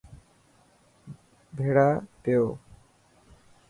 ڀيڙا 1.55 1.87
پيو 2.21 2.43